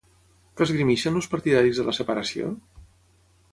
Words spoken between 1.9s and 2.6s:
la separació?